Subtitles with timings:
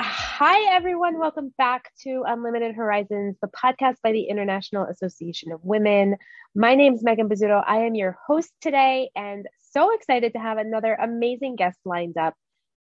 [0.00, 1.18] Hi, everyone.
[1.18, 6.14] Welcome back to Unlimited Horizons, the podcast by the International Association of Women.
[6.54, 7.64] My name is Megan Bizzuto.
[7.66, 12.34] I am your host today and so excited to have another amazing guest lined up.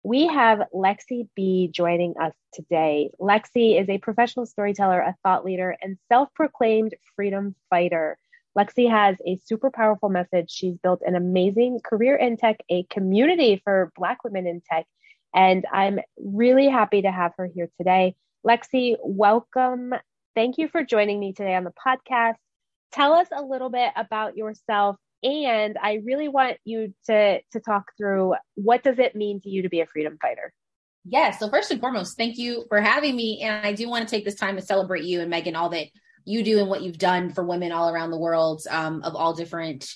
[0.03, 3.09] We have Lexi B joining us today.
[3.19, 8.19] Lexi is a professional storyteller, a thought leader, and self proclaimed freedom fighter.
[8.55, 10.51] Lexi has a super powerful message.
[10.51, 14.85] She's built an amazing career in tech, a community for Black women in tech,
[15.33, 18.15] and I'm really happy to have her here today.
[18.45, 19.93] Lexi, welcome.
[20.35, 22.35] Thank you for joining me today on the podcast.
[22.91, 24.97] Tell us a little bit about yourself.
[25.23, 29.63] And I really want you to, to talk through what does it mean to you
[29.63, 30.53] to be a freedom fighter?
[31.03, 31.31] Yeah.
[31.31, 33.41] So first and foremost, thank you for having me.
[33.41, 35.87] And I do want to take this time to celebrate you and Megan, all that
[36.25, 39.33] you do and what you've done for women all around the world um, of all
[39.33, 39.89] different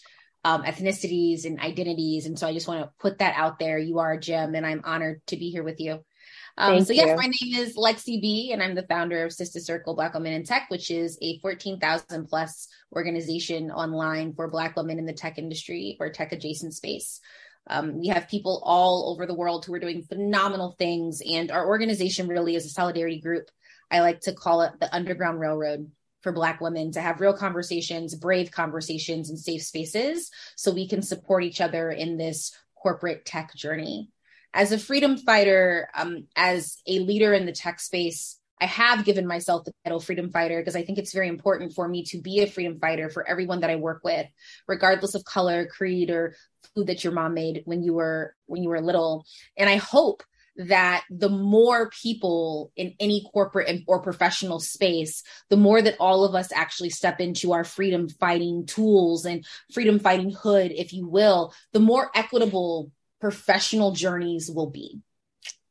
[0.43, 2.25] um, ethnicities and identities.
[2.25, 3.77] And so I just want to put that out there.
[3.77, 5.99] You are a gem, and I'm honored to be here with you.
[6.57, 7.15] Um, so, yes, you.
[7.15, 10.43] my name is Lexi B, and I'm the founder of Sister Circle Black Women in
[10.43, 15.97] Tech, which is a 14,000 plus organization online for Black women in the tech industry
[15.99, 17.21] or tech adjacent space.
[17.67, 21.67] Um, we have people all over the world who are doing phenomenal things, and our
[21.67, 23.49] organization really is a solidarity group.
[23.89, 28.15] I like to call it the Underground Railroad for Black women to have real conversations,
[28.15, 33.53] brave conversations, and safe spaces so we can support each other in this corporate tech
[33.55, 34.09] journey.
[34.53, 39.25] As a freedom fighter, um, as a leader in the tech space, I have given
[39.25, 42.41] myself the title freedom fighter because I think it's very important for me to be
[42.41, 44.27] a freedom fighter for everyone that I work with,
[44.67, 46.35] regardless of color, creed, or
[46.75, 49.25] food that your mom made when you were when you were little.
[49.57, 50.21] And I hope
[50.57, 56.35] that the more people in any corporate or professional space, the more that all of
[56.35, 61.53] us actually step into our freedom fighting tools and freedom fighting hood, if you will,
[61.71, 64.99] the more equitable professional journeys will be.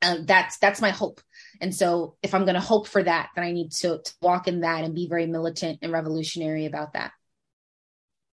[0.03, 1.21] Uh, that's that's my hope.
[1.61, 4.49] And so, if I'm going to hope for that, then I need to, to walk
[4.49, 7.13] in that and be very militant and revolutionary about that.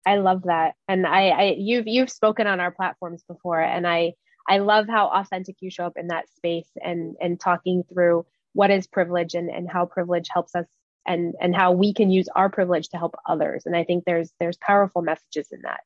[0.03, 4.13] I love that, and I, I you've you've spoken on our platforms before, and I
[4.47, 8.71] I love how authentic you show up in that space and and talking through what
[8.71, 10.65] is privilege and, and how privilege helps us
[11.05, 13.65] and and how we can use our privilege to help others.
[13.65, 15.81] And I think there's there's powerful messages in that.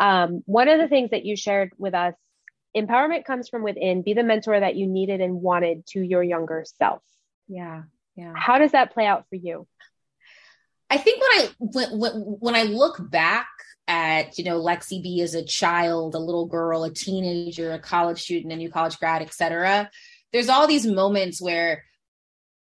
[0.00, 2.14] Um, one of the things that you shared with us,
[2.76, 4.02] empowerment comes from within.
[4.02, 7.02] Be the mentor that you needed and wanted to your younger self.
[7.48, 7.82] Yeah,
[8.16, 8.32] yeah.
[8.34, 9.66] How does that play out for you?
[10.90, 13.48] I think when I when, when, when I look back
[13.92, 18.22] at you know lexi b as a child a little girl a teenager a college
[18.22, 19.90] student a new college grad etc
[20.32, 21.84] there's all these moments where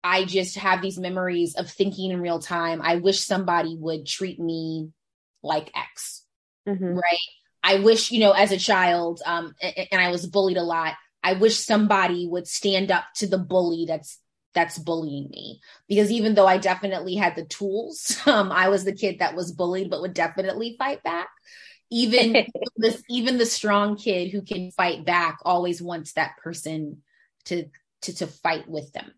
[0.02, 4.40] i just have these memories of thinking in real time i wish somebody would treat
[4.40, 4.90] me
[5.44, 6.24] like x
[6.68, 6.94] mm-hmm.
[6.94, 7.18] right?
[7.62, 10.94] I wish you know as a child um and, and i was bullied a lot.
[11.22, 14.18] I wish somebody would stand up to the bully that's
[14.54, 18.94] that's bullying me because even though I definitely had the tools, um, I was the
[18.94, 21.28] kid that was bullied but would definitely fight back.
[21.90, 27.02] Even this, even the strong kid who can fight back always wants that person
[27.46, 27.66] to
[28.02, 29.12] to to fight with them,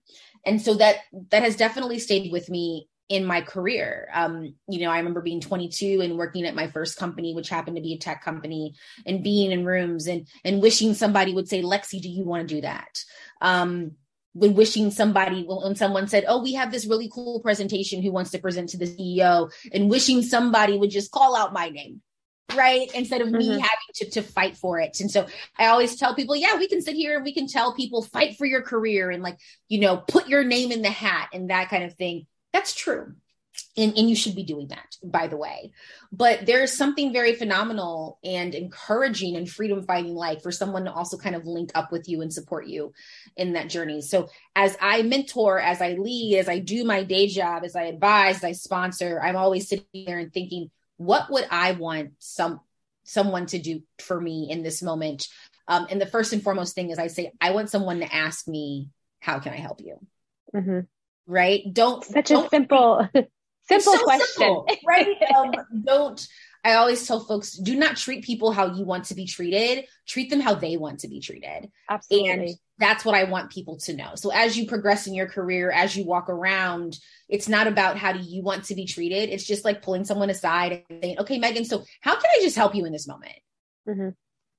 [0.45, 0.97] and so that
[1.31, 4.09] that has definitely stayed with me in my career.
[4.13, 7.77] Um, you know, I remember being 22 and working at my first company, which happened
[7.77, 11.63] to be a tech company, and being in rooms and and wishing somebody would say,
[11.63, 13.05] "Lexi, do you want to do that?"
[13.41, 13.93] Um,
[14.37, 18.03] when wishing somebody when someone said oh we have this really cool presentation.
[18.03, 21.69] Who wants to present to the ceo and wishing somebody would just call out my
[21.69, 22.03] name
[22.55, 22.89] right?
[22.95, 23.39] Instead of mm-hmm.
[23.39, 25.01] me having to, to fight for it.
[25.01, 25.27] And so
[25.59, 28.37] i always tell people yeah we can sit here and we can tell people fight
[28.37, 29.39] for your career and like
[29.69, 32.27] you know put your name in the hat and that kind of thing.
[32.53, 33.15] That's true
[33.77, 35.73] and, and you should be doing that by the way.
[36.13, 41.17] But there's something very phenomenal and encouraging and freedom fighting like for someone to also
[41.19, 42.93] kind of link up with you and support you
[43.37, 44.03] in that journey.
[44.03, 47.85] So as i mentor as i lead as i do my day job as i
[47.85, 52.61] advise as i sponsor i'm always sitting there and thinking what would i want some
[53.05, 55.29] someone to do for me in this moment?
[55.69, 58.47] Um, and the first and foremost thing is i say i want someone to ask
[58.49, 58.89] me
[59.21, 59.99] how can i help you?
[60.55, 60.81] Mm-hmm.
[61.27, 61.63] Right?
[61.73, 63.09] Don't such don't, a simple
[63.69, 64.27] Simple so question.
[64.27, 65.17] Simple, right?
[65.35, 65.53] Um,
[65.85, 66.27] don't
[66.67, 70.31] I always tell folks do not treat people how you want to be treated, treat
[70.31, 71.71] them how they want to be treated.
[71.89, 72.29] Absolutely.
[72.29, 74.17] And that's what I want people to know.
[74.17, 76.99] So as you progress in your career, as you walk around,
[77.29, 79.29] it's not about how do you want to be treated.
[79.29, 82.57] It's just like pulling someone aside and saying, okay, Megan, so how can I just
[82.57, 83.39] help you in this moment?
[83.89, 84.09] Mm-hmm.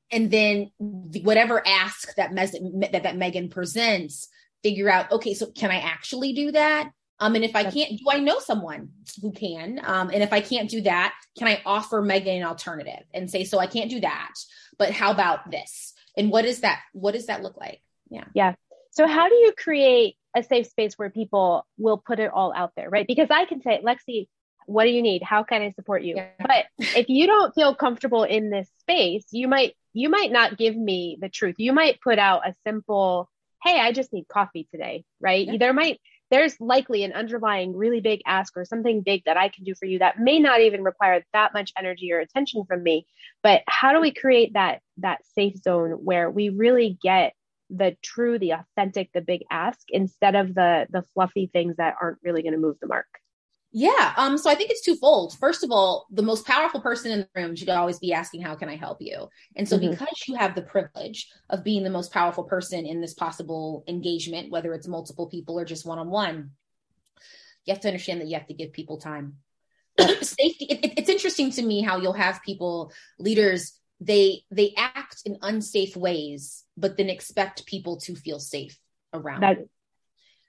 [0.09, 4.29] And then whatever ask that, that that Megan presents,
[4.63, 6.89] figure out, okay, so can I actually do that?
[7.19, 8.89] Um, and if I can't, do I know someone
[9.21, 9.79] who can?
[9.83, 13.43] Um, and if I can't do that, can I offer Megan an alternative and say,
[13.43, 14.33] so I can't do that,
[14.77, 15.93] but how about this?
[16.15, 16.81] And what is that?
[16.93, 17.81] What does that look like?
[18.09, 18.25] Yeah.
[18.33, 18.53] Yeah.
[18.91, 22.71] So how do you create a safe space where people will put it all out
[22.75, 23.05] there, right?
[23.07, 24.27] Because I can say, Lexi,
[24.65, 25.23] what do you need?
[25.23, 26.15] How can I support you?
[26.15, 26.29] Yeah.
[26.39, 30.75] But if you don't feel comfortable in this space, you might you might not give
[30.75, 31.55] me the truth.
[31.57, 33.29] You might put out a simple,
[33.63, 35.47] "Hey, I just need coffee today," right?
[35.47, 35.57] Yeah.
[35.57, 35.99] There might
[36.29, 39.85] there's likely an underlying really big ask or something big that I can do for
[39.85, 43.05] you that may not even require that much energy or attention from me.
[43.43, 47.33] But how do we create that that safe zone where we really get
[47.69, 52.19] the true, the authentic, the big ask instead of the the fluffy things that aren't
[52.23, 53.07] really going to move the mark?
[53.77, 54.11] Yeah.
[54.17, 55.37] Um, so I think it's twofold.
[55.37, 58.55] First of all, the most powerful person in the room should always be asking, How
[58.55, 59.29] can I help you?
[59.55, 59.91] And so, mm-hmm.
[59.91, 64.49] because you have the privilege of being the most powerful person in this possible engagement,
[64.49, 66.49] whether it's multiple people or just one on one,
[67.65, 69.35] you have to understand that you have to give people time.
[69.99, 70.65] Safety.
[70.65, 75.37] It, it, it's interesting to me how you'll have people, leaders, they they act in
[75.43, 78.79] unsafe ways, but then expect people to feel safe
[79.13, 79.41] around.
[79.41, 79.67] That,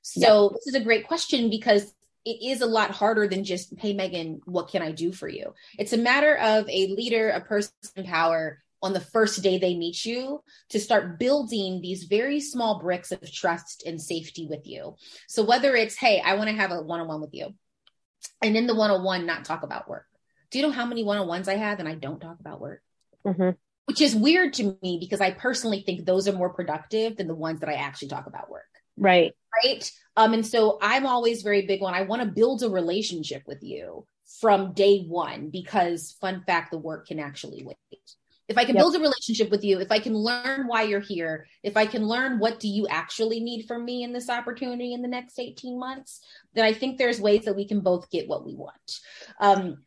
[0.01, 0.55] so yeah.
[0.55, 1.93] this is a great question because
[2.29, 5.55] it is a lot harder than just, hey, Megan, what can I do for you?
[5.79, 9.75] It's a matter of a leader, a person in power on the first day they
[9.75, 14.95] meet you to start building these very small bricks of trust and safety with you.
[15.27, 17.55] So whether it's, hey, I want to have a one on one with you,
[18.43, 20.07] and in the one on one, not talk about work.
[20.51, 22.61] Do you know how many one on ones I have and I don't talk about
[22.61, 22.83] work?
[23.27, 23.51] Mm-hmm.
[23.87, 27.35] Which is weird to me because I personally think those are more productive than the
[27.35, 28.69] ones that I actually talk about work.
[28.97, 29.35] Right.
[29.65, 29.91] Right.
[30.17, 33.63] Um, and so I'm always very big when I want to build a relationship with
[33.63, 34.07] you
[34.41, 37.77] from day one because fun fact, the work can actually wait.
[38.49, 38.83] If I can yep.
[38.83, 42.07] build a relationship with you, if I can learn why you're here, if I can
[42.07, 45.79] learn what do you actually need from me in this opportunity in the next 18
[45.79, 46.21] months,
[46.55, 49.01] then I think there's ways that we can both get what we want.
[49.39, 49.79] Um,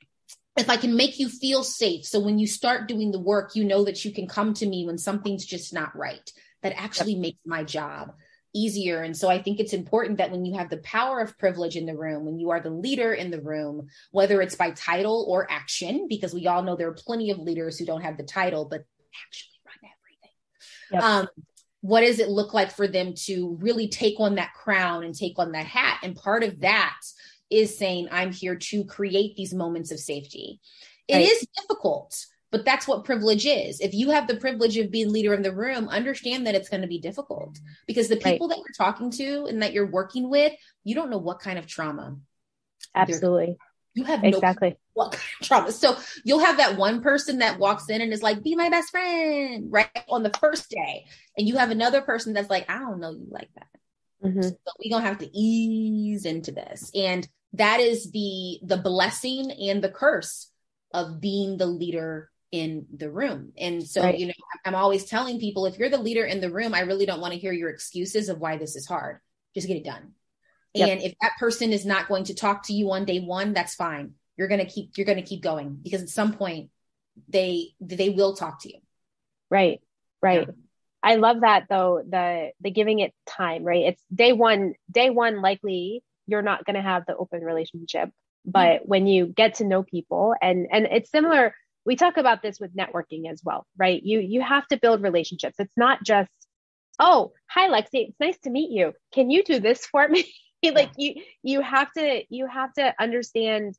[0.58, 2.06] if I can make you feel safe.
[2.06, 4.86] So when you start doing the work, you know that you can come to me
[4.86, 6.32] when something's just not right.
[6.62, 8.14] That actually makes my job
[8.54, 9.02] easier.
[9.02, 11.86] And so I think it's important that when you have the power of privilege in
[11.86, 15.50] the room, when you are the leader in the room, whether it's by title or
[15.50, 18.66] action, because we all know there are plenty of leaders who don't have the title,
[18.66, 18.84] but
[19.26, 20.36] actually run everything.
[20.92, 21.04] Yep.
[21.04, 21.28] Um,
[21.82, 25.40] what does it look like for them to really take on that crown and take
[25.40, 26.00] on that hat?
[26.04, 27.00] And part of that
[27.50, 30.60] is saying, I'm here to create these moments of safety.
[31.08, 31.28] It right.
[31.28, 33.80] is difficult but that's what privilege is.
[33.80, 36.82] If you have the privilege of being leader in the room, understand that it's going
[36.82, 37.58] to be difficult
[37.88, 38.58] because the people right.
[38.58, 40.54] that you're talking to and that you're working with,
[40.84, 42.18] you don't know what kind of trauma.
[42.94, 43.58] Absolutely.
[43.94, 45.72] You have exactly what kind of trauma.
[45.72, 48.90] So you'll have that one person that walks in and is like, "Be my best
[48.90, 51.06] friend," right on the first day,
[51.38, 53.68] and you have another person that's like, "I don't know you like that."
[54.24, 54.42] Mm-hmm.
[54.44, 59.84] So we're gonna have to ease into this, and that is the the blessing and
[59.84, 60.50] the curse
[60.94, 63.54] of being the leader in the room.
[63.58, 64.18] And so, right.
[64.18, 64.34] you know,
[64.66, 67.34] I'm always telling people if you're the leader in the room, I really don't want
[67.34, 69.20] to hear your excuses of why this is hard.
[69.54, 70.12] Just get it done.
[70.74, 70.90] Yep.
[70.90, 73.76] And if that person is not going to talk to you on day one, that's
[73.76, 74.14] fine.
[74.38, 76.70] You're going to keep you're going to keep going because at some point
[77.28, 78.80] they they will talk to you.
[79.50, 79.82] Right.
[80.22, 80.48] Right.
[80.48, 80.54] Yeah.
[81.04, 83.86] I love that though, the the giving it time, right?
[83.86, 88.12] It's day 1, day 1 likely you're not going to have the open relationship,
[88.46, 88.88] but mm-hmm.
[88.88, 91.54] when you get to know people and and it's similar
[91.86, 94.02] we talk about this with networking as well, right?
[94.04, 95.56] You you have to build relationships.
[95.60, 96.32] It's not just,
[97.00, 98.94] oh, hi Lexi, it's nice to meet you.
[99.14, 100.26] Can you do this for me?
[100.64, 103.76] like you you have to you have to understand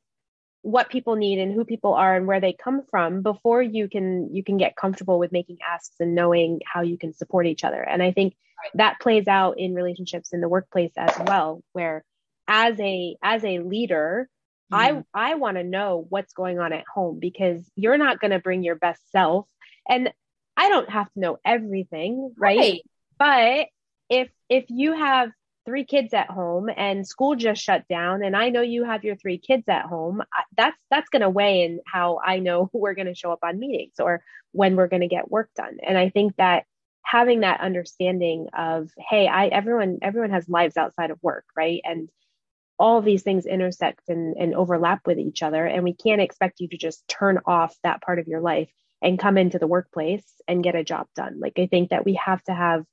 [0.63, 4.33] what people need and who people are and where they come from before you can
[4.33, 7.81] you can get comfortable with making asks and knowing how you can support each other.
[7.81, 8.35] And I think
[8.75, 12.03] that plays out in relationships in the workplace as well, where
[12.47, 14.29] as a as a leader,
[14.73, 15.01] I mm-hmm.
[15.13, 18.63] I want to know what's going on at home because you're not going to bring
[18.63, 19.47] your best self
[19.87, 20.11] and
[20.55, 22.57] I don't have to know everything, right?
[22.57, 22.81] right?
[23.17, 23.67] But
[24.09, 25.31] if if you have
[25.65, 29.15] three kids at home and school just shut down and I know you have your
[29.15, 30.21] three kids at home,
[30.55, 33.39] that's that's going to weigh in how I know who we're going to show up
[33.43, 35.77] on meetings or when we're going to get work done.
[35.85, 36.65] And I think that
[37.03, 41.81] having that understanding of hey, I everyone everyone has lives outside of work, right?
[41.83, 42.09] And
[42.79, 45.65] all these things intersect and, and overlap with each other.
[45.65, 49.19] And we can't expect you to just turn off that part of your life and
[49.19, 51.39] come into the workplace and get a job done.
[51.39, 52.83] Like, I think that we have to have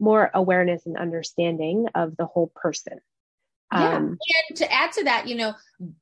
[0.00, 3.00] more awareness and understanding of the whole person.
[3.72, 3.96] Yeah.
[3.96, 4.18] Um,
[4.48, 5.54] and to add to that, you know,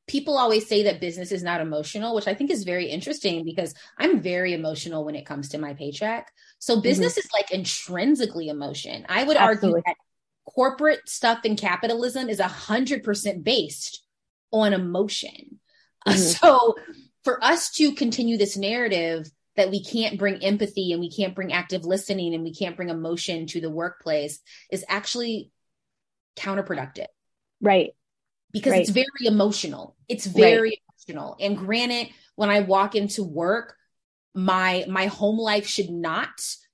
[0.07, 3.75] people always say that business is not emotional, which I think is very interesting because
[3.99, 6.31] I'm very emotional when it comes to my paycheck.
[6.61, 6.83] So mm-hmm.
[6.83, 7.21] business mm-hmm.
[7.21, 9.05] is like intrinsically emotion.
[9.09, 9.81] I would Absolutely.
[9.81, 9.97] argue that
[10.47, 14.03] corporate stuff in capitalism is a hundred percent based
[14.53, 15.61] on emotion.
[16.07, 16.19] Mm-hmm.
[16.19, 16.77] so
[17.25, 21.53] for us to continue this narrative that we can't bring empathy and we can't bring
[21.53, 24.39] active listening and we can't bring emotion to the workplace
[24.71, 25.51] is actually
[26.37, 27.07] counterproductive.
[27.61, 27.91] Right.
[28.53, 28.83] Because right.
[28.83, 29.97] it's very emotional.
[30.09, 30.79] It's very right.
[31.09, 31.37] emotional.
[31.41, 33.75] And granted, when I walk into work,
[34.35, 36.31] my my home life should not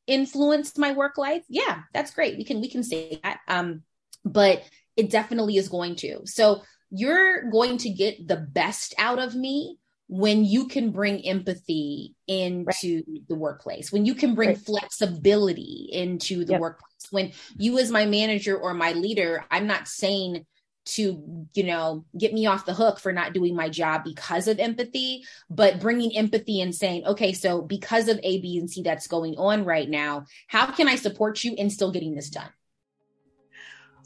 [0.07, 1.45] influence my work life.
[1.49, 2.37] Yeah, that's great.
[2.37, 3.41] We can we can say that.
[3.49, 3.83] Um,
[4.25, 4.63] but
[4.97, 6.21] it definitely is going to.
[6.27, 9.79] So you're going to get the best out of me
[10.09, 13.29] when you can bring empathy into right.
[13.29, 14.59] the workplace, when you can bring right.
[14.59, 16.61] flexibility into the yep.
[16.61, 20.45] workplace, when you, as my manager or my leader, I'm not saying
[20.85, 24.59] to you know get me off the hook for not doing my job because of
[24.59, 29.07] empathy but bringing empathy and saying okay so because of a b and c that's
[29.07, 32.51] going on right now how can i support you in still getting this done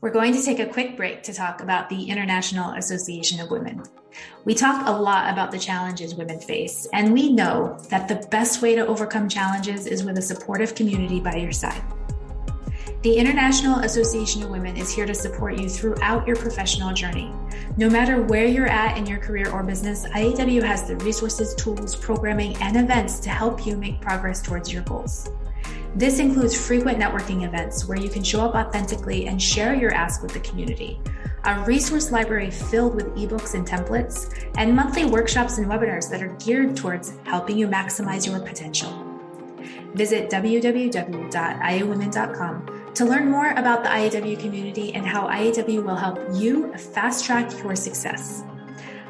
[0.02, 3.82] we're going to take a quick break to talk about the International Association of Women.
[4.44, 8.60] We talk a lot about the challenges women face, and we know that the best
[8.60, 11.82] way to overcome challenges is with a supportive community by your side.
[13.02, 17.30] The International Association of Women is here to support you throughout your professional journey.
[17.76, 21.94] No matter where you're at in your career or business, IAW has the resources, tools,
[21.94, 25.30] programming, and events to help you make progress towards your goals.
[25.94, 30.22] This includes frequent networking events where you can show up authentically and share your ask
[30.22, 30.98] with the community,
[31.44, 36.34] a resource library filled with ebooks and templates, and monthly workshops and webinars that are
[36.44, 38.90] geared towards helping you maximize your potential.
[39.94, 46.72] Visit www.iawomen.com to learn more about the IAW community and how IAW will help you
[46.74, 48.42] fast track your success.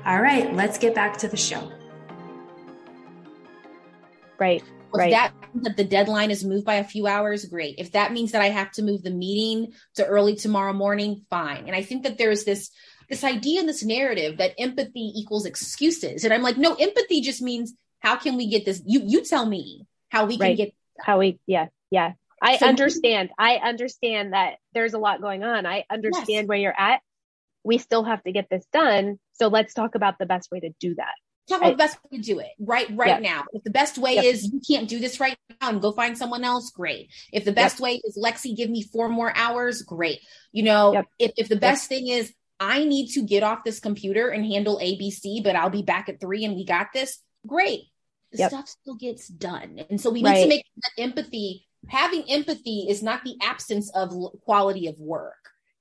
[0.04, 1.70] All right, let's get back to the show.
[4.38, 4.62] Right.
[4.62, 5.10] If right.
[5.12, 7.76] that that the deadline is moved by a few hours, great.
[7.78, 11.66] If that means that I have to move the meeting to early tomorrow morning, fine.
[11.66, 12.70] And I think that there's this
[13.08, 16.24] this idea and this narrative that empathy equals excuses.
[16.24, 18.82] And I'm like, no, empathy just means how can we get this?
[18.84, 20.56] You you tell me how we can right.
[20.56, 22.12] get how we yeah, yeah.
[22.42, 23.30] I so, understand.
[23.38, 25.66] I understand that there's a lot going on.
[25.66, 26.46] I understand yes.
[26.46, 27.00] where you're at.
[27.64, 29.18] We still have to get this done.
[29.34, 31.14] So let's talk about the best way to do that
[31.48, 33.22] talk about I, the best way to do it right right yep.
[33.22, 33.44] now.
[33.52, 34.24] If the best way yep.
[34.24, 37.10] is you can't do this right now and go find someone else, great.
[37.32, 37.82] If the best yep.
[37.82, 40.20] way is Lexi, give me four more hours, great.
[40.52, 44.28] You know, if, if the best thing is I need to get off this computer
[44.28, 47.82] and handle ABC, but I'll be back at three and we got this, great.
[48.32, 49.80] The stuff still gets done.
[49.88, 50.42] And so we need right.
[50.42, 51.66] to make that empathy.
[51.88, 54.12] Having empathy is not the absence of
[54.44, 55.34] quality of work.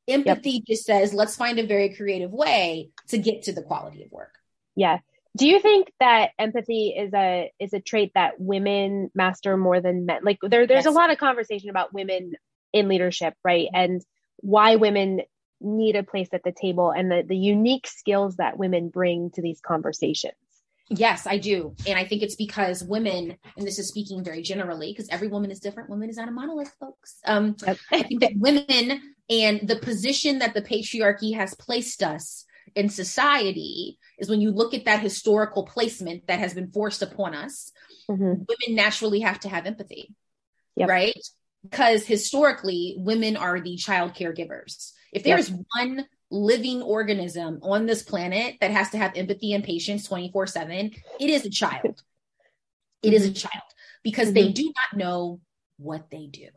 [0.07, 4.11] Empathy just says, let's find a very creative way to get to the quality of
[4.11, 4.35] work.
[4.75, 4.99] Yeah
[5.35, 10.05] do you think that empathy is a is a trait that women master more than
[10.05, 10.93] men like there there's yes.
[10.93, 12.33] a lot of conversation about women
[12.73, 14.01] in leadership right and
[14.37, 15.21] why women
[15.61, 19.41] need a place at the table and the the unique skills that women bring to
[19.41, 20.33] these conversations
[20.89, 21.75] Yes, I do.
[21.87, 25.49] And I think it's because women, and this is speaking very generally, because every woman
[25.49, 25.89] is different.
[25.89, 27.19] Women is not a monolith, folks.
[27.25, 27.77] Um, yep.
[27.91, 33.97] I think that women and the position that the patriarchy has placed us in society
[34.19, 37.71] is when you look at that historical placement that has been forced upon us,
[38.09, 38.23] mm-hmm.
[38.23, 40.13] women naturally have to have empathy,
[40.75, 40.87] yep.
[40.87, 41.17] right?
[41.63, 44.91] Because historically, women are the child caregivers.
[45.11, 45.59] If there's yep.
[45.75, 50.91] one living organism on this planet that has to have empathy and patience 24 7,
[51.19, 52.01] it is a child.
[53.01, 53.15] It mm-hmm.
[53.15, 53.47] is a mm-hmm.
[53.47, 53.63] child
[54.03, 54.35] because mm-hmm.
[54.35, 55.39] they do not know
[55.77, 56.47] what they do.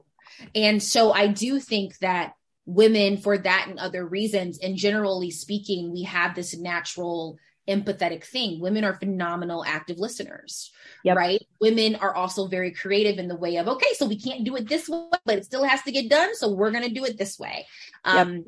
[0.54, 2.34] And so I do think that
[2.66, 8.60] women, for that and other reasons, and generally speaking, we have this natural empathetic thing.
[8.60, 10.72] Women are phenomenal active listeners,
[11.04, 11.16] yep.
[11.16, 11.42] right?
[11.60, 14.68] Women are also very creative in the way of, okay, so we can't do it
[14.68, 16.34] this way, but it still has to get done.
[16.34, 17.66] So we're going to do it this way.
[18.04, 18.44] Um, yep.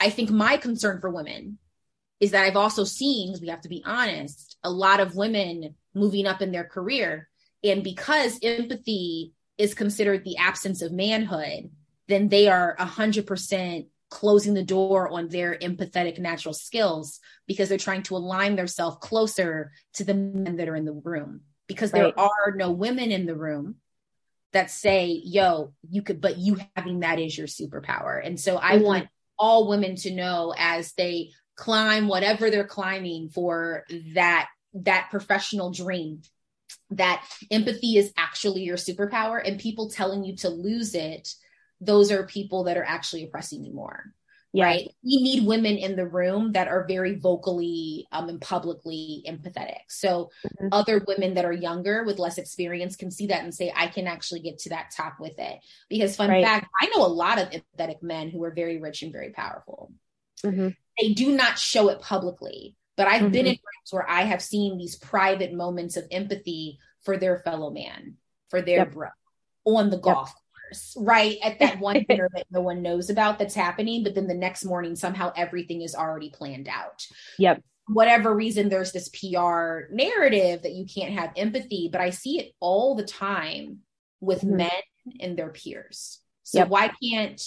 [0.00, 1.58] I think my concern for women
[2.20, 6.26] is that I've also seen, we have to be honest, a lot of women moving
[6.26, 7.28] up in their career.
[7.62, 11.70] And because empathy is considered the absence of manhood,
[12.08, 18.02] then they are 100% closing the door on their empathetic natural skills because they're trying
[18.04, 22.02] to align themselves closer to the men that are in the room because right.
[22.02, 23.76] there are no women in the room
[24.52, 28.76] that say yo you could but you having that is your superpower and so i
[28.76, 28.84] mm-hmm.
[28.84, 35.70] want all women to know as they climb whatever they're climbing for that that professional
[35.70, 36.20] dream
[36.90, 41.28] that empathy is actually your superpower and people telling you to lose it
[41.80, 44.12] those are people that are actually oppressing you more
[44.56, 44.64] yeah.
[44.64, 49.80] right we need women in the room that are very vocally um, and publicly empathetic
[49.88, 50.68] so mm-hmm.
[50.72, 54.06] other women that are younger with less experience can see that and say i can
[54.06, 55.58] actually get to that top with it
[55.88, 56.44] because fun right.
[56.44, 59.92] fact i know a lot of empathetic men who are very rich and very powerful
[60.42, 60.68] mm-hmm.
[61.00, 63.32] they do not show it publicly but i've mm-hmm.
[63.32, 67.70] been in rooms where i have seen these private moments of empathy for their fellow
[67.70, 68.14] man
[68.48, 68.92] for their yep.
[68.92, 69.08] bro
[69.66, 70.42] on the golf yep
[70.96, 71.38] right?
[71.42, 74.64] At that one dinner that no one knows about that's happening but then the next
[74.64, 77.06] morning somehow everything is already planned out.
[77.38, 77.62] Yep.
[77.88, 82.52] Whatever reason there's this pr narrative that you can't have empathy but i see it
[82.60, 83.80] all the time
[84.20, 84.56] with mm-hmm.
[84.56, 84.70] men
[85.20, 86.20] and their peers.
[86.42, 86.68] So yep.
[86.68, 87.42] why can't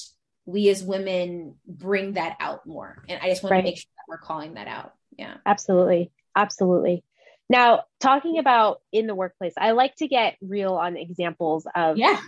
[0.45, 3.03] we as women bring that out more?
[3.09, 3.61] And i just want right.
[3.61, 4.93] to make sure that we're calling that out.
[5.17, 5.35] Yeah.
[5.45, 6.11] Absolutely.
[6.35, 7.03] Absolutely.
[7.49, 12.19] Now talking about in the workplace i like to get real on examples of yeah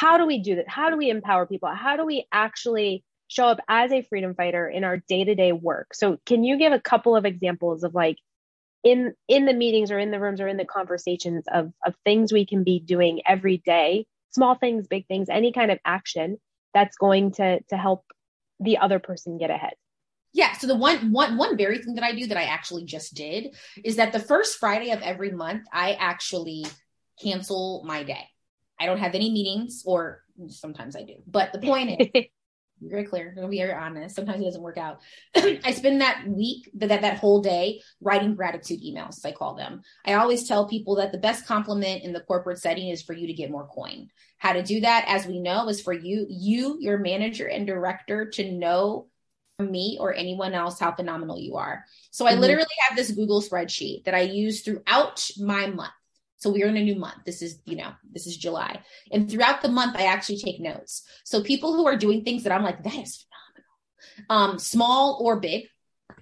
[0.00, 0.66] how do we do that?
[0.66, 1.68] How do we empower people?
[1.68, 5.92] How do we actually show up as a freedom fighter in our day-to-day work?
[5.92, 8.16] So can you give a couple of examples of like
[8.82, 12.32] in in the meetings or in the rooms or in the conversations of of things
[12.32, 16.38] we can be doing every day, small things, big things, any kind of action
[16.72, 18.06] that's going to to help
[18.58, 19.74] the other person get ahead?
[20.32, 20.56] Yeah.
[20.56, 23.54] So the one one one very thing that I do that I actually just did
[23.84, 26.64] is that the first Friday of every month, I actually
[27.22, 28.28] cancel my day.
[28.80, 31.16] I don't have any meetings, or sometimes I do.
[31.26, 32.24] But the point is,
[32.80, 33.34] very clear.
[33.36, 34.16] I'm be very honest.
[34.16, 35.00] Sometimes it doesn't work out.
[35.36, 39.82] I spend that week, that, that that whole day, writing gratitude emails, I call them.
[40.06, 43.26] I always tell people that the best compliment in the corporate setting is for you
[43.26, 44.08] to get more coin.
[44.38, 48.30] How to do that, as we know, is for you, you, your manager and director,
[48.30, 49.08] to know
[49.58, 51.84] me or anyone else how phenomenal you are.
[52.10, 52.40] So I mm-hmm.
[52.40, 55.92] literally have this Google spreadsheet that I use throughout my month.
[56.40, 57.24] So we're in a new month.
[57.26, 58.80] This is, you know, this is July.
[59.12, 61.06] And throughout the month, I actually take notes.
[61.22, 63.26] So people who are doing things that I'm like, that is
[64.28, 65.66] phenomenal, um, small or big.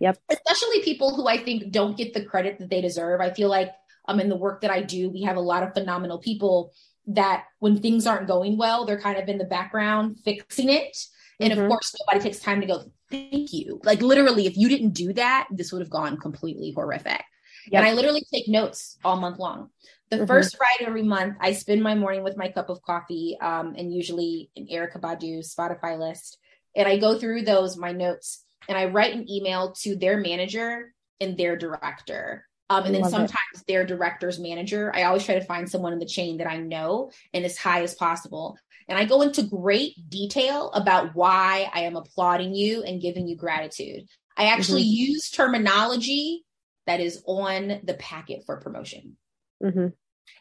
[0.01, 0.19] Yep.
[0.29, 3.21] Especially people who I think don't get the credit that they deserve.
[3.21, 3.73] I feel like
[4.09, 6.73] um, in the work that I do, we have a lot of phenomenal people
[7.07, 10.97] that when things aren't going well, they're kind of in the background fixing it.
[11.41, 11.63] And mm-hmm.
[11.63, 13.81] of course, nobody takes time to go, thank you.
[13.85, 17.23] Like literally, if you didn't do that, this would have gone completely horrific.
[17.71, 17.81] Yep.
[17.81, 19.71] And I literally take notes all month long.
[20.11, 20.27] The mm-hmm.
[20.27, 23.93] first Friday every month, I spend my morning with my cup of coffee um, and
[23.93, 26.39] usually an Erykah Badu Spotify list.
[26.75, 30.95] And I go through those, my notes, and I write an email to their manager
[31.21, 32.47] and their director.
[32.71, 33.67] Um, and then sometimes it.
[33.67, 34.93] their director's manager.
[34.95, 37.83] I always try to find someone in the chain that I know and as high
[37.83, 38.59] as possible.
[38.89, 43.37] And I go into great detail about why I am applauding you and giving you
[43.37, 44.07] gratitude.
[44.37, 45.13] I actually mm-hmm.
[45.13, 46.45] use terminology
[46.87, 49.17] that is on the packet for promotion.
[49.63, 49.89] Mm-hmm.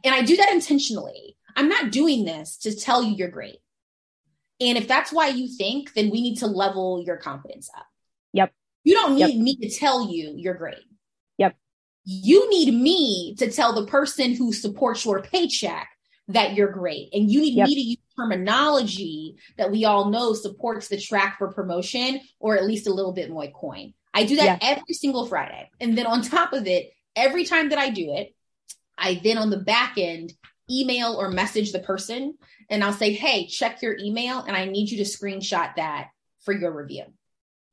[0.04, 1.38] And I do that intentionally.
[1.56, 3.58] I'm not doing this to tell you you're great.
[4.60, 7.86] And if that's why you think, then we need to level your confidence up.
[8.34, 8.54] Yep.
[8.84, 9.38] You don't need yep.
[9.38, 10.84] me to tell you you're great.
[11.38, 11.56] Yep.
[12.06, 15.90] You need me to tell the person who supports your paycheck
[16.30, 17.10] that you're great.
[17.14, 17.68] And you need yep.
[17.68, 22.66] me to use terminology that we all know supports the track for promotion or at
[22.66, 23.94] least a little bit more coin.
[24.14, 24.58] I do that yeah.
[24.62, 25.70] every single Friday.
[25.80, 28.34] And then on top of it, every time that I do it,
[28.98, 30.34] I then on the back end
[30.70, 32.36] email or message the person
[32.70, 36.10] and I'll say, hey, check your email and I need you to screenshot that
[36.44, 37.06] for your review.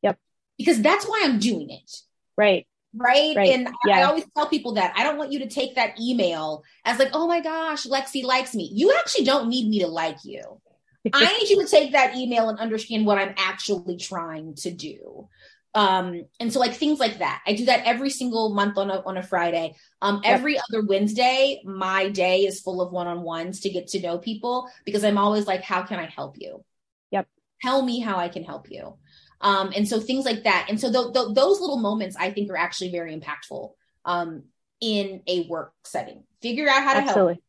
[0.03, 0.19] Yep.
[0.59, 1.91] Because that's why I'm doing it.
[2.37, 2.67] Right.
[2.97, 3.37] Right.
[3.37, 3.51] right.
[3.51, 3.99] And yeah.
[3.99, 7.11] I always tell people that I don't want you to take that email as like,
[7.13, 8.71] oh my gosh, Lexi likes me.
[8.73, 10.61] You actually don't need me to like you.
[11.13, 15.29] I need you to take that email and understand what I'm actually trying to do.
[15.75, 17.43] Um, and so like things like that.
[17.47, 19.75] I do that every single month on a on a Friday.
[20.01, 24.69] Um, every other Wednesday, my day is full of one-on-ones to get to know people
[24.85, 26.65] because I'm always like, how can I help you?
[27.11, 27.27] Yep.
[27.63, 28.97] Tell me how I can help you.
[29.41, 30.67] Um, and so things like that.
[30.69, 33.73] And so th- th- those little moments I think are actually very impactful
[34.05, 34.45] um,
[34.81, 36.23] in a work setting.
[36.41, 37.33] Figure out how to Absolutely.
[37.35, 37.41] help.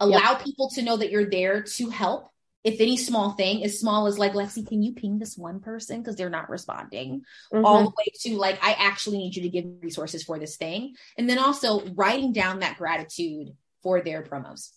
[0.00, 0.44] Allow yep.
[0.44, 2.30] people to know that you're there to help
[2.64, 6.00] if any small thing, as small as like, Lexi, can you ping this one person
[6.00, 7.64] because they're not responding, mm-hmm.
[7.64, 10.94] all the way to like, I actually need you to give resources for this thing.
[11.16, 13.50] And then also writing down that gratitude
[13.82, 14.70] for their promos.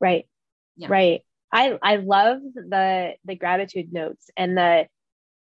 [0.00, 0.26] Right.
[0.76, 0.88] Yeah.
[0.88, 1.22] Right.
[1.52, 4.86] I I love the the gratitude notes and the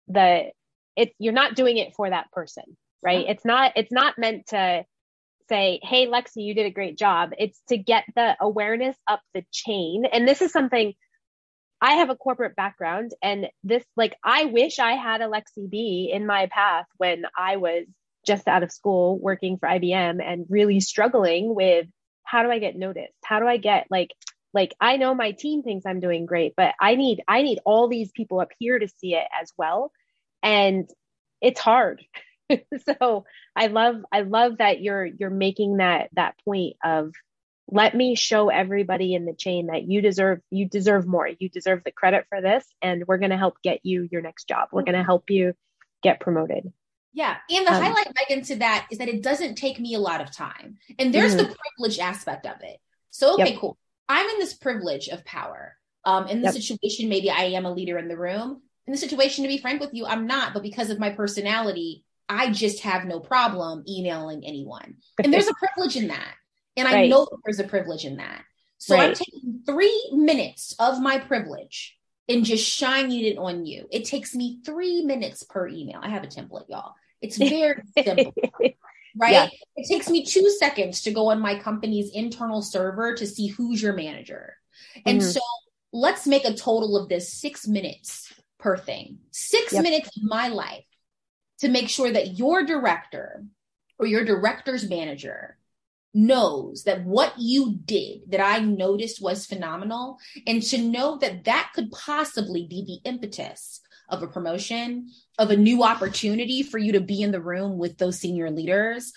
[0.08, 0.52] the
[0.96, 2.64] it's you're not doing it for that person,
[3.04, 3.26] right?
[3.26, 3.32] Yeah.
[3.32, 4.86] It's not it's not meant to
[5.50, 9.44] say, "Hey Lexi, you did a great job." It's to get the awareness up the
[9.52, 10.06] chain.
[10.06, 10.94] And this is something
[11.82, 16.26] I have a corporate background and this like I wish I had Alexi B in
[16.26, 17.86] my path when I was
[18.26, 21.88] just out of school working for IBM and really struggling with
[22.24, 23.14] how do I get noticed?
[23.24, 24.12] How do I get like
[24.54, 27.88] like I know my team thinks I'm doing great, but I need I need all
[27.88, 29.92] these people up here to see it as well.
[30.44, 30.90] And
[31.42, 32.04] it's hard.
[33.00, 37.12] so I love I love that you're you're making that that point of
[37.70, 41.28] let me show everybody in the chain that you deserve you deserve more.
[41.28, 44.48] You deserve the credit for this and we're going to help get you your next
[44.48, 44.70] job.
[44.72, 45.54] We're going to help you
[46.02, 46.72] get promoted.
[47.14, 50.00] Yeah and the um, highlight megan to that is that it doesn't take me a
[50.00, 51.50] lot of time and there's mm-hmm.
[51.50, 52.80] the privilege aspect of it.
[53.12, 53.60] So okay yep.
[53.60, 53.78] cool.
[54.08, 55.76] I'm in this privilege of power.
[56.06, 56.54] Um in the yep.
[56.54, 58.62] situation maybe i am a leader in the room.
[58.86, 62.06] In the situation to be frank with you i'm not but because of my personality
[62.30, 64.96] i just have no problem emailing anyone.
[65.22, 66.36] And there's a privilege in that
[66.78, 67.06] and right.
[67.06, 68.44] I know that there's a privilege in that.
[68.78, 69.10] So right.
[69.10, 71.98] I'm taking three minutes of my privilege
[72.30, 73.88] and just shining it on you.
[73.92, 76.00] It takes me three minutes per email.
[76.02, 76.94] I have a template, y'all.
[77.22, 78.34] It's very simple.
[79.18, 79.32] right?
[79.32, 79.50] Yeah.
[79.76, 83.82] It takes me two seconds to go on my company's internal server to see who's
[83.82, 84.56] your manager.
[85.06, 85.30] And mm-hmm.
[85.30, 85.42] so
[85.92, 89.84] let's make a total of this six minutes per thing, six yep.
[89.84, 90.86] minutes of my life
[91.60, 93.44] to make sure that your director
[93.98, 95.57] or your director's manager
[96.14, 100.18] knows that what you did that I noticed was phenomenal.
[100.46, 105.58] And to know that that could possibly be the impetus of a promotion, of a
[105.58, 109.12] new opportunity for you to be in the room with those senior leaders,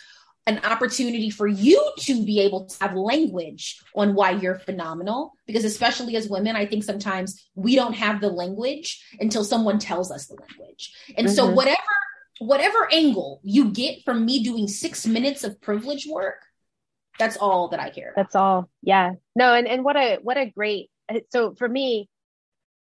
[0.47, 5.33] an opportunity for you to be able to have language on why you're phenomenal.
[5.47, 10.11] Because, especially as women, I think sometimes we don't have the language until someone tells
[10.11, 10.93] us the language.
[11.17, 11.37] And mm-hmm.
[11.37, 11.77] so, whatever
[12.41, 16.47] whatever angle you get from me doing six minutes of privilege work
[17.21, 18.17] that's all that I care about.
[18.17, 18.69] That's all.
[18.83, 19.13] Yeah.
[19.37, 20.91] No, and, and what a what a great
[21.31, 22.09] so for me,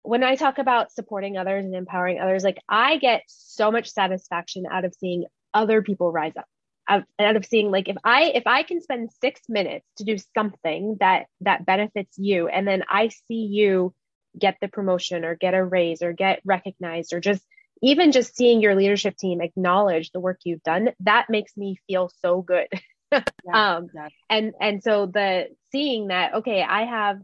[0.03, 4.65] when I talk about supporting others and empowering others, like I get so much satisfaction
[4.69, 6.45] out of seeing other people rise up.
[6.87, 10.17] Out, out of seeing like if I if I can spend six minutes to do
[10.37, 13.91] something that that benefits you and then I see you
[14.37, 17.43] get the promotion or get a raise or get recognized or just
[17.81, 22.11] even just seeing your leadership team acknowledge the work you've done, that makes me feel
[22.21, 22.67] so good.
[23.11, 24.07] yeah, um, yeah.
[24.29, 27.19] and and so the seeing that okay i have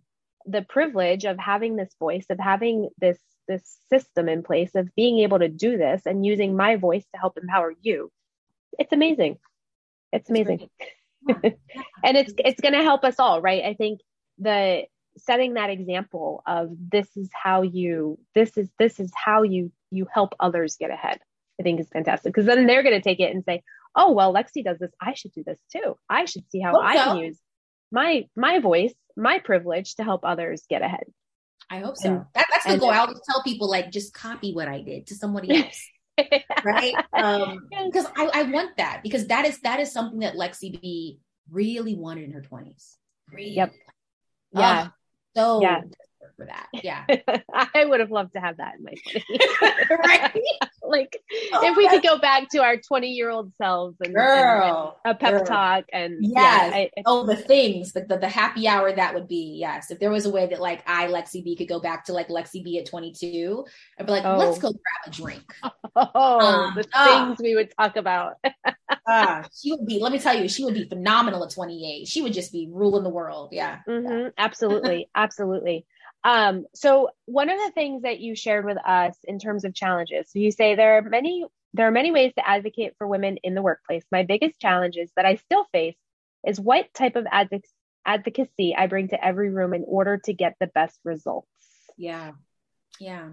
[0.45, 5.19] the privilege of having this voice of having this this system in place of being
[5.19, 8.11] able to do this and using my voice to help empower you
[8.77, 9.37] it's amazing.
[10.11, 10.69] It's amazing.
[11.27, 11.51] yeah.
[12.03, 13.63] and it's it's going to help us all right?
[13.63, 14.01] I think
[14.37, 14.83] the
[15.17, 20.07] setting that example of this is how you this is this is how you you
[20.11, 21.19] help others get ahead
[21.59, 22.33] i think is fantastic.
[22.33, 23.61] Because then they're going to take it and say
[23.95, 24.91] oh well lexi does this.
[24.99, 25.97] I should do this too.
[26.09, 27.39] I should see how i can use
[27.91, 31.05] my my voice my privilege to help others get ahead.
[31.69, 32.09] I hope so.
[32.09, 32.89] And, that, that's the goal.
[32.89, 35.87] I'll just tell people like just copy what i did to somebody else
[36.63, 36.93] right?
[37.13, 41.19] Um because I, I want that because that is that is something that lexi b
[41.49, 42.95] really wanted in her 20s
[43.31, 43.51] really.
[43.51, 43.73] yep
[44.53, 44.81] yeah.
[44.81, 44.87] Uh,
[45.35, 45.81] so yeah
[46.41, 46.67] for that.
[46.73, 47.05] Yeah.
[47.53, 49.97] I would have loved to have that in my 20s.
[50.05, 50.41] right?
[50.83, 51.21] like
[51.53, 55.15] oh, if we could go back to our 20 year old selves and, girl, and,
[55.15, 55.45] a pep girl.
[55.45, 56.33] talk and yes.
[56.33, 56.77] yeah.
[56.77, 59.57] I, oh, the things, the, the, the happy hour that would be.
[59.59, 59.91] Yes.
[59.91, 62.29] If there was a way that like I, Lexi B could go back to like
[62.29, 63.65] Lexi B at 22,
[63.99, 64.37] I'd be like, oh.
[64.37, 65.43] let's go grab a drink.
[65.95, 68.35] Oh, um, the uh, things we would talk about.
[69.07, 72.07] uh, she would be, let me tell you, she would be phenomenal at 28.
[72.07, 73.49] She would just be ruling the world.
[73.51, 73.79] Yeah.
[73.87, 74.11] Mm-hmm.
[74.11, 74.29] yeah.
[74.37, 75.09] Absolutely.
[75.15, 75.85] Absolutely.
[76.23, 80.31] Um, so one of the things that you shared with us in terms of challenges,
[80.31, 83.55] so you say there are many there are many ways to advocate for women in
[83.55, 84.03] the workplace.
[84.11, 85.95] My biggest challenges that I still face
[86.45, 87.63] is what type of advoc-
[88.05, 91.47] advocacy I bring to every room in order to get the best results.
[91.97, 92.31] Yeah.
[92.99, 93.29] Yeah.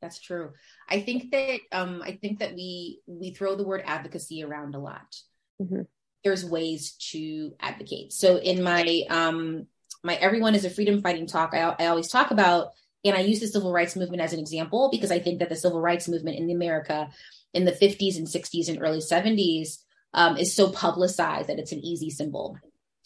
[0.00, 0.52] That's true.
[0.88, 4.78] I think that um I think that we we throw the word advocacy around a
[4.78, 5.16] lot.
[5.60, 5.82] Mm-hmm.
[6.22, 8.12] There's ways to advocate.
[8.12, 9.66] So in my um
[10.02, 12.72] my everyone is a freedom fighting talk I, I always talk about.
[13.04, 15.56] And i use the civil rights movement as an example because i think that the
[15.56, 17.08] civil rights movement in america
[17.54, 19.78] in the 50s and 60s and early 70s
[20.14, 22.58] um, is so publicized that it's an easy symbol.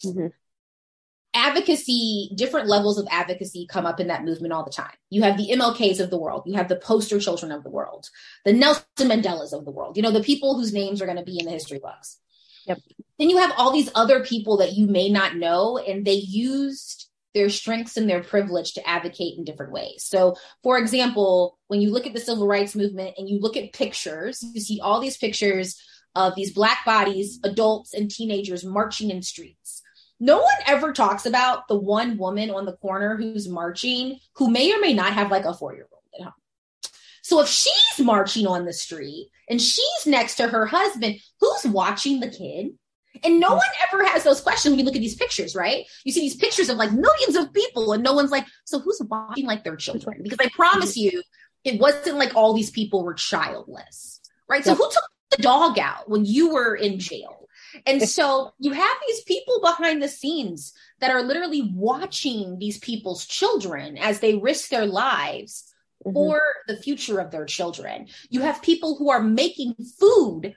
[0.03, 0.27] Mm-hmm.
[1.33, 4.95] advocacy different levels of advocacy come up in that movement all the time.
[5.09, 6.43] You have the mlks of the world.
[6.45, 8.09] You have the poster children of the world.
[8.43, 9.95] The nelson mandelas of the world.
[9.95, 12.19] You know the people whose names are going to be in the history books
[12.65, 12.79] Yep.
[13.19, 17.09] Then you have all these other people that you may not know, and they used
[17.33, 20.03] their strengths and their privilege to advocate in different ways.
[20.03, 23.73] So, for example, when you look at the civil rights movement and you look at
[23.73, 25.81] pictures, you see all these pictures
[26.15, 29.81] of these black bodies, adults and teenagers marching in streets.
[30.19, 34.71] no one ever talks about the one woman on the corner who's marching who may
[34.71, 36.33] or may not have like a four year old at home.
[37.23, 42.19] So if she's marching on the street and she's next to her husband, who's watching
[42.19, 42.71] the kid?
[43.23, 45.85] And no one ever has those questions when you look at these pictures, right?
[46.03, 49.01] You see these pictures of like millions of people, and no one's like, so who's
[49.07, 50.21] watching like their children?
[50.23, 51.21] Because I promise you,
[51.63, 54.63] it wasn't like all these people were childless, right?
[54.63, 57.47] So who took the dog out when you were in jail?
[57.85, 63.25] And so you have these people behind the scenes that are literally watching these people's
[63.25, 65.72] children as they risk their lives
[66.05, 66.13] mm-hmm.
[66.13, 68.07] for the future of their children.
[68.29, 70.53] You have people who are making food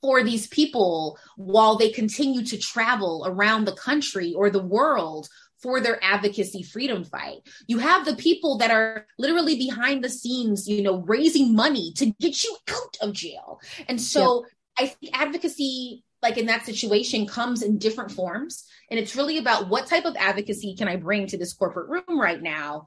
[0.00, 5.28] for these people while they continue to travel around the country or the world
[5.62, 7.38] for their advocacy freedom fight.
[7.66, 12.12] You have the people that are literally behind the scenes, you know, raising money to
[12.20, 13.60] get you out of jail.
[13.88, 14.44] And so
[14.78, 19.68] I think advocacy like in that situation comes in different forms and it's really about
[19.68, 22.86] what type of advocacy can I bring to this corporate room right now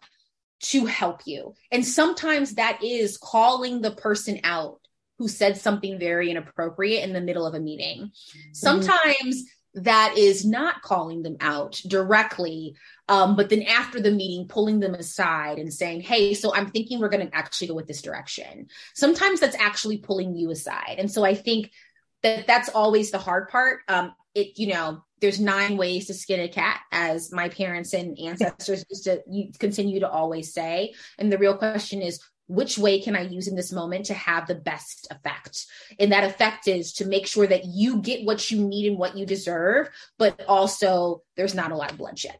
[0.60, 1.54] to help you.
[1.72, 4.80] And sometimes that is calling the person out
[5.20, 8.12] who said something very inappropriate in the middle of a meeting.
[8.12, 8.54] Mm-hmm.
[8.54, 9.44] Sometimes
[9.74, 12.76] that is not calling them out directly,
[13.08, 17.00] um, but then after the meeting, pulling them aside and saying, Hey, so I'm thinking
[17.00, 18.68] we're going to actually go with this direction.
[18.96, 20.96] Sometimes that's actually pulling you aside.
[20.98, 21.72] And so I think
[22.24, 23.82] that that's always the hard part.
[23.88, 28.18] Um, it, you know, there's nine ways to skin a cat, as my parents and
[28.20, 29.22] ancestors used to
[29.58, 30.94] continue to always say.
[31.18, 32.20] And the real question is,
[32.50, 35.66] which way can I use in this moment to have the best effect?
[36.00, 39.18] And that effect is to make sure that you get what you need and what
[39.18, 42.38] you deserve, but also there's not a lot of bloodshed.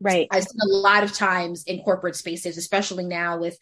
[0.00, 0.28] Right.
[0.30, 3.58] I've seen a lot of times in corporate spaces, especially now with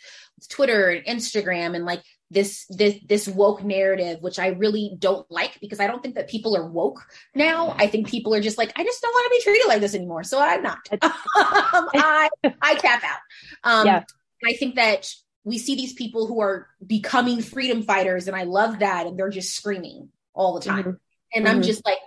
[0.48, 5.58] Twitter and Instagram and like this this this woke narrative which i really don't like
[5.60, 7.74] because i don't think that people are woke now.
[7.78, 9.94] I think people are just like i just don't want to be treated like this
[9.94, 10.78] anymore so i'm not.
[10.92, 12.28] Um, i
[12.60, 13.20] i tap out.
[13.64, 14.04] Um yeah.
[14.44, 15.12] i think that
[15.44, 19.30] we see these people who are becoming freedom fighters and i love that and they're
[19.30, 20.78] just screaming all the time.
[20.78, 20.90] Mm-hmm.
[21.34, 21.56] and mm-hmm.
[21.56, 21.98] i'm just like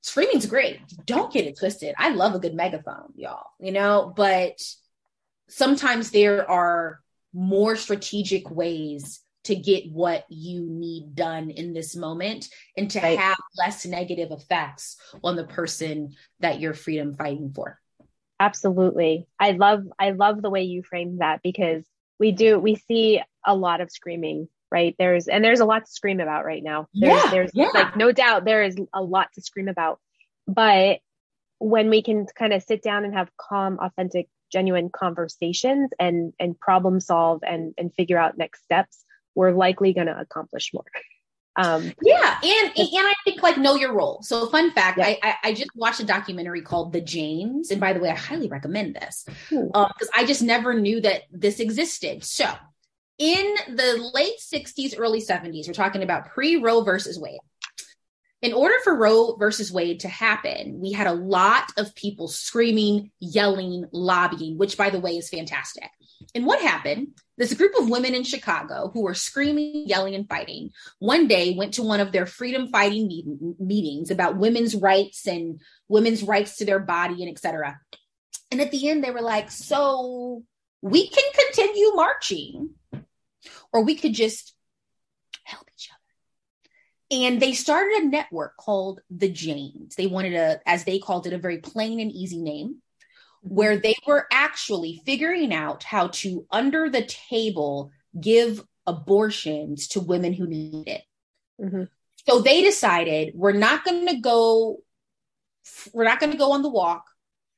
[0.00, 0.80] screaming's great.
[1.04, 1.94] Don't get it twisted.
[1.98, 4.12] I love a good megaphone y'all you know?
[4.14, 4.62] But
[5.48, 7.00] sometimes there are
[7.32, 13.18] more strategic ways to get what you need done in this moment and to right.
[13.18, 17.78] have less negative effects on the person that you're freedom fighting for.
[18.40, 19.26] Absolutely.
[19.40, 21.84] I love i love the way you frame that because
[22.20, 24.94] we do we see a lot of screaming right?
[24.98, 26.88] There's and there's a lot to scream about right now.
[26.94, 27.70] There's yeah, there's yeah.
[27.74, 30.00] like no doubt there is a lot to scream about.
[30.46, 31.00] But
[31.58, 36.58] when we can kind of sit down and have calm authentic genuine conversations and and
[36.58, 39.04] problem solve and and figure out next steps
[39.38, 40.84] we're likely going to accomplish more
[41.58, 44.22] um, yeah, and and I think like know your role.
[44.22, 45.06] So fun fact, yeah.
[45.06, 48.14] I, I, I just watched a documentary called The Janes, and by the way, I
[48.14, 52.22] highly recommend this because um, I just never knew that this existed.
[52.22, 52.48] So
[53.18, 57.40] in the late '60s, early '70s, we're talking about pre Roe versus Wade.
[58.40, 63.10] In order for Roe versus Wade to happen, we had a lot of people screaming,
[63.18, 65.90] yelling, lobbying, which by the way is fantastic.
[66.34, 67.08] And what happened?
[67.36, 71.74] This group of women in Chicago who were screaming, yelling, and fighting one day went
[71.74, 76.64] to one of their freedom fighting meet- meetings about women's rights and women's rights to
[76.64, 77.80] their body and etc.
[78.50, 80.42] And at the end, they were like, So
[80.82, 82.70] we can continue marching,
[83.72, 84.54] or we could just
[85.44, 87.22] help each other.
[87.22, 89.94] And they started a network called the Janes.
[89.94, 92.82] They wanted a, as they called it, a very plain and easy name
[93.42, 100.32] where they were actually figuring out how to, under the table, give abortions to women
[100.32, 101.02] who need it.
[101.60, 101.84] Mm-hmm.
[102.28, 104.78] So they decided we're not going to go,
[105.92, 107.04] we're not going to go on the walk.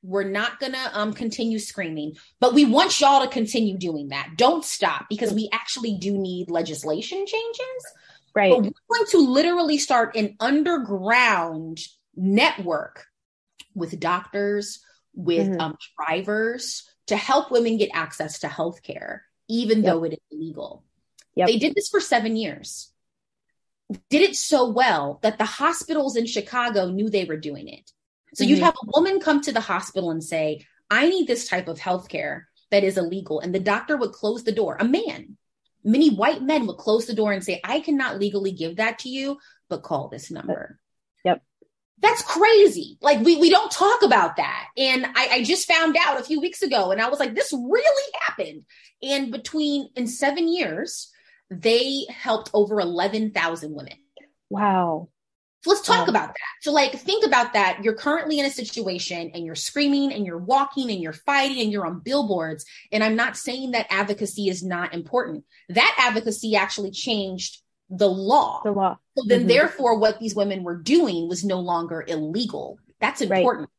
[0.03, 4.31] We're not going to um, continue screaming, but we want y'all to continue doing that.
[4.35, 7.85] Don't stop because we actually do need legislation changes.
[8.33, 8.49] Right.
[8.49, 11.81] But we're going to literally start an underground
[12.15, 13.05] network
[13.75, 14.79] with doctors,
[15.13, 15.61] with mm-hmm.
[15.61, 19.85] um, drivers to help women get access to health care, even yep.
[19.85, 20.83] though it is illegal.
[21.35, 21.47] Yep.
[21.47, 22.91] They did this for seven years.
[24.09, 27.91] Did it so well that the hospitals in Chicago knew they were doing it.
[28.33, 28.49] So mm-hmm.
[28.49, 31.79] you'd have a woman come to the hospital and say, I need this type of
[31.79, 33.39] health care that is illegal.
[33.39, 34.77] And the doctor would close the door.
[34.79, 35.37] A man,
[35.83, 39.09] many white men would close the door and say, I cannot legally give that to
[39.09, 40.79] you, but call this number.
[41.25, 41.43] Yep
[42.01, 42.97] that's crazy.
[43.01, 44.67] Like we, we don't talk about that.
[44.77, 47.53] And I, I just found out a few weeks ago and I was like, this
[47.53, 48.63] really happened.
[49.03, 51.11] And between in seven years,
[51.49, 53.97] they helped over 11,000 women.
[54.49, 55.09] Wow.
[55.63, 56.61] So let's talk about that.
[56.61, 57.81] So, like, think about that.
[57.83, 61.71] You're currently in a situation and you're screaming and you're walking and you're fighting and
[61.71, 62.65] you're on billboards.
[62.91, 65.43] And I'm not saying that advocacy is not important.
[65.69, 67.61] That advocacy actually changed
[67.91, 68.61] the law.
[68.63, 68.97] The law.
[69.17, 69.49] So then, mm-hmm.
[69.49, 72.79] therefore, what these women were doing was no longer illegal.
[72.99, 73.61] That's important.
[73.61, 73.69] Right.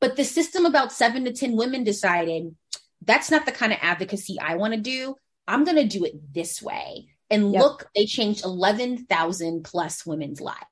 [0.00, 2.56] But the system about seven to 10 women decided
[3.02, 5.14] that's not the kind of advocacy I want to do.
[5.46, 7.08] I'm going to do it this way.
[7.28, 7.62] And yep.
[7.62, 10.64] look, they changed 11,000 plus women's lives.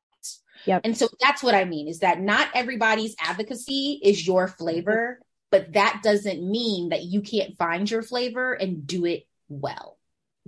[0.65, 0.83] Yep.
[0.85, 5.21] And so that's what I mean is that not everybody's advocacy is your flavor,
[5.51, 9.98] but that doesn't mean that you can't find your flavor and do it well.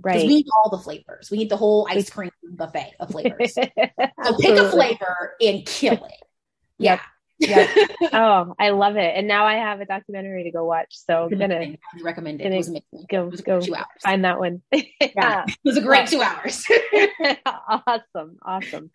[0.03, 0.17] Right.
[0.17, 1.29] We need all the flavors.
[1.31, 3.53] We need the whole ice cream buffet of flavors.
[3.53, 6.23] so pick a flavor and kill it.
[6.77, 6.99] Yeah.
[7.39, 7.67] yeah.
[8.13, 9.13] oh, I love it.
[9.15, 10.89] And now I have a documentary to go watch.
[10.91, 12.51] So I'm gonna I recommend it.
[12.51, 13.05] it was amazing.
[13.09, 13.87] Go was go two hours.
[14.01, 14.61] find that one.
[14.71, 15.45] yeah.
[15.47, 16.65] It was a great two hours.
[17.87, 18.37] awesome.
[18.43, 18.91] Awesome.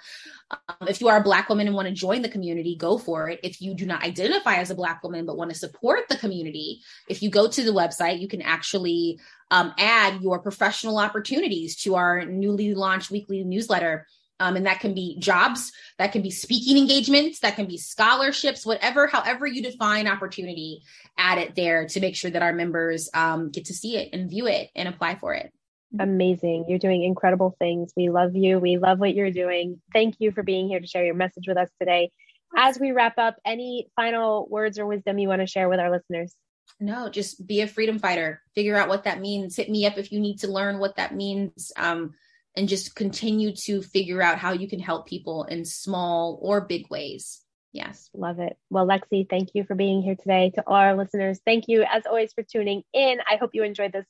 [0.87, 3.41] if you are a Black woman and want to join the community, go for it.
[3.43, 6.79] If you do not identify as a Black woman but want to support the community,
[7.09, 9.19] if you go to the website, you can actually
[9.51, 14.07] um, add your professional opportunities to our newly launched weekly newsletter
[14.41, 18.65] um, and that can be jobs, that can be speaking engagements, that can be scholarships,
[18.65, 20.81] whatever, however you define opportunity,
[21.15, 24.31] add it there to make sure that our members um, get to see it and
[24.31, 25.53] view it and apply for it.
[25.99, 26.65] Amazing.
[26.67, 27.93] You're doing incredible things.
[27.95, 28.57] We love you.
[28.57, 29.79] We love what you're doing.
[29.93, 32.11] Thank you for being here to share your message with us today.
[32.57, 35.91] As we wrap up, any final words or wisdom you want to share with our
[35.91, 36.35] listeners?
[36.79, 38.41] No, just be a freedom fighter.
[38.55, 39.55] Figure out what that means.
[39.55, 41.71] Hit me up if you need to learn what that means.
[41.77, 42.15] Um,
[42.55, 46.89] and just continue to figure out how you can help people in small or big
[46.89, 47.41] ways.
[47.73, 48.09] Yes.
[48.13, 48.57] Love it.
[48.69, 50.51] Well, Lexi, thank you for being here today.
[50.55, 53.19] To all our listeners, thank you as always for tuning in.
[53.29, 54.05] I hope you enjoyed this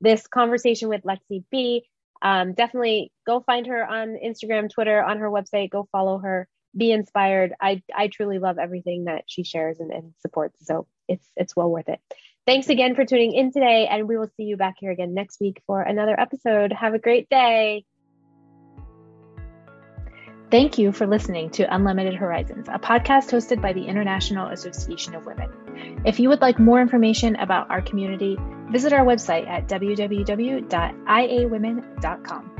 [0.00, 1.84] this conversation with Lexi B.
[2.20, 5.70] Um, definitely go find her on Instagram, Twitter, on her website.
[5.70, 6.48] Go follow her.
[6.76, 7.54] Be inspired.
[7.60, 10.66] I I truly love everything that she shares and, and supports.
[10.66, 12.00] So it's it's well worth it.
[12.46, 15.40] Thanks again for tuning in today, and we will see you back here again next
[15.40, 16.72] week for another episode.
[16.72, 17.84] Have a great day.
[20.50, 25.24] Thank you for listening to Unlimited Horizons, a podcast hosted by the International Association of
[25.26, 25.50] Women.
[26.04, 28.36] If you would like more information about our community,
[28.70, 32.53] visit our website at www.iawomen.com.